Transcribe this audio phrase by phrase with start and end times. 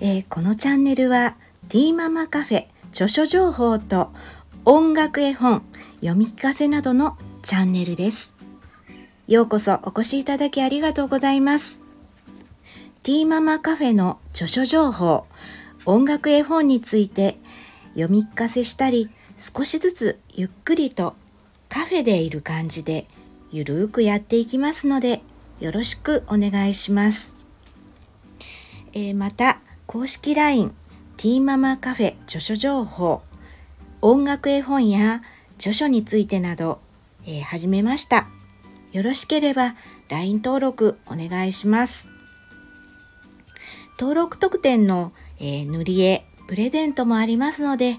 [0.00, 1.36] えー、このチャンネルは
[1.68, 4.10] ティーママカフェ著書情報と
[4.64, 5.62] 音楽絵本
[6.00, 8.34] 読み聞かせなどのチャンネルです。
[9.28, 11.80] ようこそお越しいただきありがとうございます。
[13.02, 15.26] ティーママカフェの著書情報、
[15.86, 17.36] 音楽絵本について
[17.94, 21.14] 読み聞かせしたり、少しずつゆっくりと
[21.68, 23.06] カフェでいる感じで
[23.50, 25.22] ゆるーくやっていきますので、
[25.60, 27.36] よろしくお願いします。
[28.92, 30.74] えー、また、公式 LINE、
[31.16, 33.22] ティーママカフェ著書情報、
[34.00, 35.22] 音楽絵本や
[35.56, 36.80] 著書についてなど、
[37.26, 38.26] えー、始めました。
[38.92, 39.74] よろしければ
[40.08, 42.08] LINE 登録お願いします。
[44.00, 47.98] 登録特典の、えー、塗り絵、プレゼントもありますので、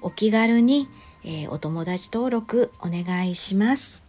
[0.00, 0.88] お気軽に、
[1.22, 4.05] えー、お友達登録お願いします。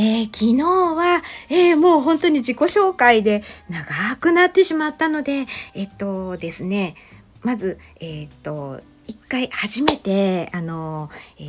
[0.00, 1.20] えー、昨日は、
[1.50, 6.94] えー、もう本当に自己紹介で長くなってしまったので、えっとですね、
[7.42, 11.42] まず、えっと、一回初めて、あの、え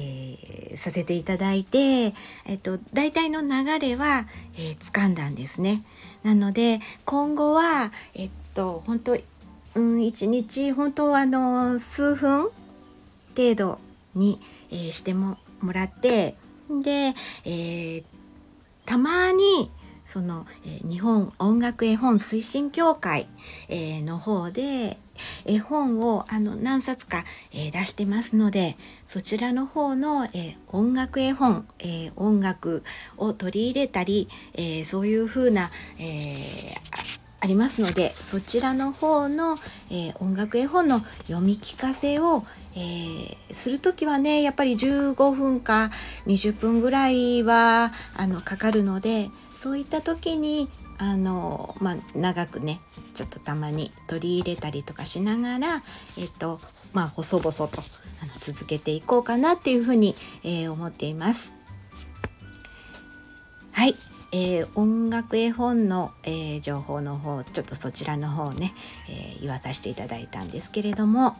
[0.73, 2.13] ー、させていただいて、
[2.45, 5.83] えっと、大体の流れは、えー、掴んだんですね。
[6.23, 9.17] なので、今後は、えっと、本当
[9.75, 12.49] うん、一日、本当あの、数分
[13.33, 13.79] 程度
[14.13, 16.35] に、えー、してももらって、
[16.81, 17.13] で、
[17.45, 18.03] えー、
[18.85, 19.71] たまに、
[20.03, 23.27] その、え日本音楽絵本推進協会、
[23.69, 24.97] えの方で
[25.45, 32.83] 絵本をあの何冊か、え出してますのでそちらの方の、え音楽絵本、え音楽
[33.17, 36.75] を取り入れたり、えそういうふうな、え
[37.41, 39.57] ありますのでそちらの方の、
[39.89, 42.43] え音楽絵本の読み聞かせを、
[42.75, 45.89] えー、する時はねやっぱり15分か
[46.27, 52.79] 20分ぐらいはあのかかるのでそういった時にあの、まあ、長くね
[53.15, 55.83] ちょっとたまに取り入れたりとかしながら、
[56.19, 56.59] えっと
[56.93, 57.71] まあ、細々とあの
[58.39, 61.60] 続けていこうかなっていうふうに、えー、思っています。
[64.31, 68.71] えー、音楽絵本の、えー、情報の方ちょっとそちらの方をね、
[69.09, 71.35] え言わさせていただいたんですけれども、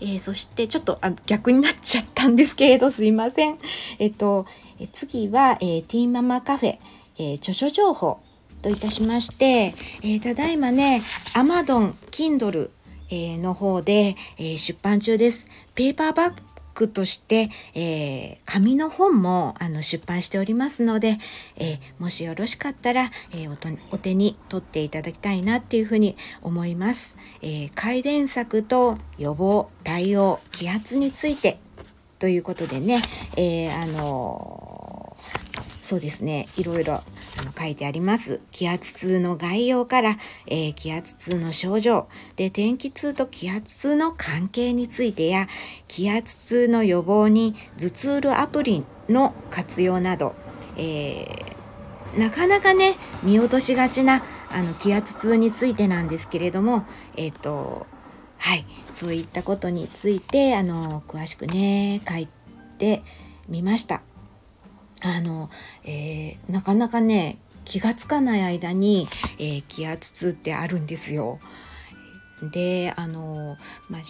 [0.00, 3.56] えそしてちょっとあ逆になっちゃったんですけれどすいません。
[3.98, 4.46] えっと
[4.80, 6.78] え次は、え、ティーママカフェ、
[7.18, 8.20] え、著書情報
[8.60, 11.00] といたしまして、え、ただいまね、
[11.36, 12.70] アマゾン、Kindle、
[13.10, 15.46] え、の方で、え、出版中です。
[15.74, 16.34] ペーパーバッ
[16.74, 21.18] グとして、えー、紙の本もあの出版しておりますので、
[21.56, 27.16] えー、もしよろしかったら、えー、お手に取っていただきたいなっていうふうに思います。
[27.42, 31.58] え改善策と予防、対応、気圧について
[32.18, 33.00] ということでね、
[33.36, 35.16] え、あの
[35.82, 37.02] そうですね、いろいろ
[37.44, 38.40] の書いてあります。
[38.50, 45.46] 気圧痛の概要から、えー、気圧痛の症状、で、天気痛と気圧痛の関係についてや、
[45.88, 50.34] 気圧痛の予防に頭痛ルアプリの活用など、
[50.76, 57.86] えー、なかなかね、見落としがちなあの気圧痛についてなんですけれども、えっ、ー、と、
[58.38, 62.28] はい、そういったことについてあの詳しくね書い
[62.78, 63.02] て
[63.48, 64.02] みました。
[65.04, 65.50] あの、
[65.84, 69.06] えー、なかなかね気がつかない間に、
[69.38, 71.40] えー、気圧痛ってあるんですよ。
[72.42, 73.56] であの、
[73.88, 74.02] まあ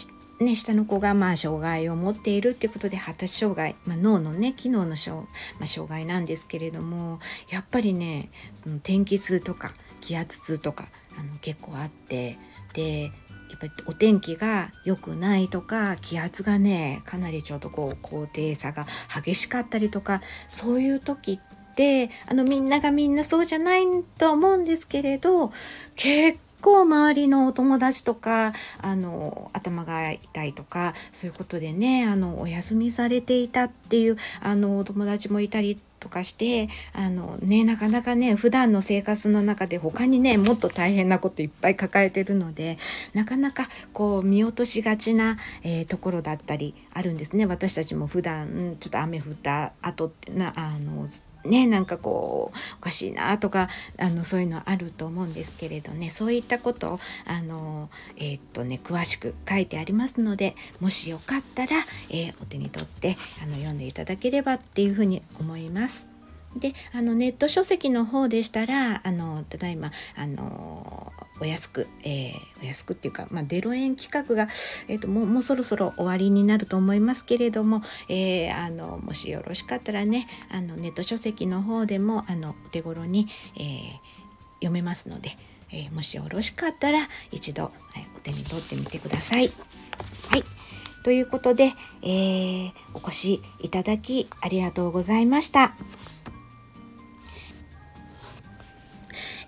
[0.42, 5.22] ね、下の子がまあ障害を持っているっていうことで発達障害、まあ、脳のね機能の障,、
[5.58, 12.36] まあ、障害なんですけれどもやっぱりねその天気痛とか気圧痛とかあの結構あって
[12.72, 13.12] で
[13.50, 23.84] やっぱりお天気が良くないとか気圧がねかなりちょっとこう高低差が激しかったりとかそういう時ってあのみんながみんなそうじゃない
[24.18, 25.52] と思うんですけれど
[25.96, 42.76] 結構周りのお友達とかあの頭が痛いとかそういうことでねあのお休みされていたっていうあのお友達もいたりとかしてあのねなかなかね普段の生活の中で他にねもっと大変なこといっぱい抱えてるので
[43.14, 51.08] なかなかこう見落としがちな、えー、ところだったりあるんですね私たちも普段ちょっと雨降った後ってなあの
[51.46, 53.68] ねなんかこうおかしいなとか
[53.98, 61.70] あのそういうのあると思うんですけれどねそういったことをあのえー、っとね詳しく書いてありますのでもしよかったら、
[62.10, 65.93] えー、お手に取ってあの読んでいただければっていうふうに思います。
[66.56, 74.44] であのネット書籍の方でしたらあのただいまあのお安く、えー、お安くっていうか、まあ、0円企画が、
[74.88, 83.26] えーと、もうもうそろそろ終わりになると思いますけれども、えー、あのもしよろしかったらねあのネット書籍の方でもあのお手頃に、
[83.56, 83.62] えー、
[84.60, 85.36] 読めますので、
[85.72, 87.00] えもしよろしかったら
[87.30, 89.50] 一度、えお手に取ってみてください。
[90.30, 90.44] はい
[91.04, 91.64] ということで、
[92.02, 95.74] えー、お越しいただきありがとうございました。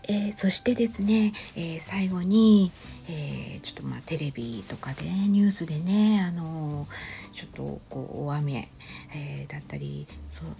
[0.08, 2.70] えー、そしてですね、えー、最後に、
[3.08, 6.86] えー、ちょっとまあテレビとかで、ニュースでね、あの
[7.32, 8.68] ちょっとこう大雨、
[9.14, 10.06] えだったり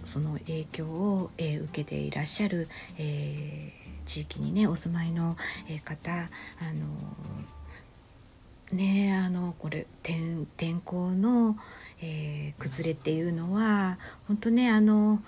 [0.05, 2.67] その影響を、え受けていらっしゃる、
[2.97, 3.71] え
[4.05, 5.37] 地域にねお住まいの、
[5.69, 6.29] え方、あ
[6.73, 11.57] のねあのこれ天天候の、
[12.01, 13.97] え崩れっていうのは
[14.27, 15.21] 本当ねあの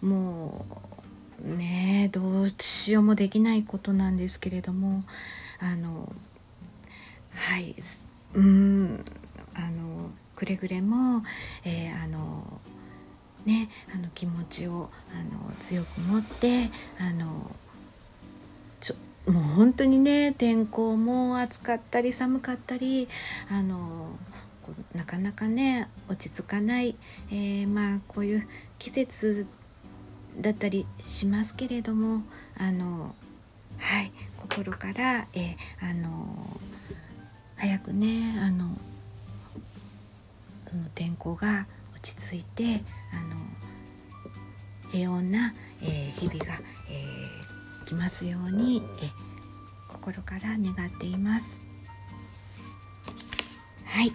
[0.00, 0.97] もう
[1.42, 5.04] ねどうしようもできないことなんですけれども
[5.60, 6.12] あの
[7.34, 7.74] はい
[8.34, 9.04] うん
[9.54, 11.22] あのくれぐれも、
[11.64, 12.60] えー、あの
[13.44, 17.50] ねあの気持ちをあの強く持ってあの
[18.80, 23.08] ちょもう本当にね天候も暑かったり寒かったり
[23.50, 24.10] あの
[24.94, 26.94] なかなかね落ち着かない、
[27.30, 28.48] えー、まあこういう
[28.78, 29.46] 季節
[30.40, 32.22] だったりしますけれども
[32.56, 33.14] あの
[33.78, 36.60] はい心からえあの
[37.56, 38.76] 早くねあの
[40.70, 42.82] その天候が落ち着いて
[43.12, 49.10] あの平穏な、えー、日々が、えー、来ますように、え
[49.88, 51.62] 心から願っています。
[53.84, 54.12] はい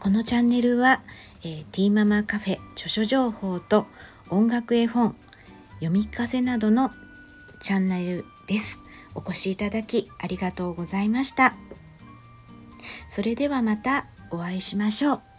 [0.00, 1.02] このチャンネルは、
[1.44, 3.86] えー、ティーママカフェ著書情報と
[4.32, 5.14] 音楽絵本
[5.74, 6.90] 読み聞かせなどの
[7.60, 8.80] チャンネルです。
[9.14, 11.52] お越しいただきありがとうございました。
[13.10, 15.31] それではまたお会いしましょう。